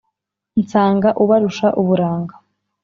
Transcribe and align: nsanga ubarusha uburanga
nsanga 0.61 1.09
ubarusha 1.23 1.67
uburanga 1.81 2.33